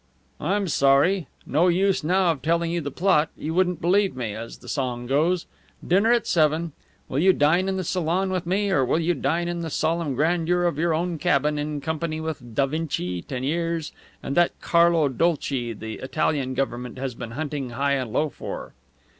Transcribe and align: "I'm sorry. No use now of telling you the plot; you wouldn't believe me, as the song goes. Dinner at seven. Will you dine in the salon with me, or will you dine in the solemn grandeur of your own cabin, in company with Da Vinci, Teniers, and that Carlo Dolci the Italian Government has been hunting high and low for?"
"I'm 0.39 0.67
sorry. 0.67 1.27
No 1.45 1.67
use 1.67 2.03
now 2.03 2.31
of 2.31 2.41
telling 2.41 2.71
you 2.71 2.81
the 2.81 2.89
plot; 2.89 3.29
you 3.37 3.53
wouldn't 3.53 3.79
believe 3.81 4.15
me, 4.15 4.33
as 4.33 4.57
the 4.57 4.67
song 4.67 5.05
goes. 5.05 5.45
Dinner 5.87 6.11
at 6.11 6.25
seven. 6.25 6.71
Will 7.07 7.19
you 7.19 7.33
dine 7.33 7.69
in 7.69 7.77
the 7.77 7.83
salon 7.83 8.31
with 8.31 8.47
me, 8.47 8.71
or 8.71 8.83
will 8.83 8.97
you 8.99 9.13
dine 9.13 9.47
in 9.47 9.61
the 9.61 9.69
solemn 9.69 10.15
grandeur 10.15 10.63
of 10.63 10.79
your 10.79 10.95
own 10.95 11.19
cabin, 11.19 11.59
in 11.59 11.81
company 11.81 12.19
with 12.19 12.55
Da 12.55 12.65
Vinci, 12.65 13.21
Teniers, 13.21 13.91
and 14.23 14.35
that 14.35 14.59
Carlo 14.59 15.07
Dolci 15.07 15.71
the 15.71 15.99
Italian 15.99 16.55
Government 16.55 16.97
has 16.97 17.13
been 17.13 17.33
hunting 17.37 17.69
high 17.69 17.93
and 17.93 18.11
low 18.11 18.29
for?" 18.29 18.73